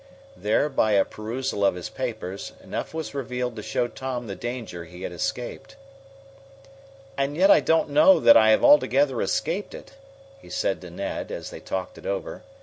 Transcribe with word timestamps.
There, 0.35 0.67
by 0.67 0.93
a 0.93 1.05
perusal 1.05 1.63
of 1.63 1.75
his 1.75 1.89
papers, 1.91 2.53
enough 2.63 2.91
was 2.91 3.13
revealed 3.13 3.55
to 3.57 3.61
show 3.61 3.87
Tom 3.87 4.25
the 4.25 4.33
danger 4.35 4.85
he 4.85 5.03
had 5.03 5.11
escaped. 5.11 5.75
"And 7.19 7.37
yet 7.37 7.51
I 7.51 7.59
don't 7.59 7.89
know 7.91 8.19
that 8.19 8.35
I 8.35 8.49
have 8.49 8.63
altogether 8.63 9.21
escaped 9.21 9.75
it," 9.75 9.91
he 10.41 10.49
said 10.49 10.81
to 10.81 10.89
Ned, 10.89 11.31
as 11.31 11.51
they 11.51 11.59
talked 11.59 11.99
it 11.99 12.07
over. 12.07 12.41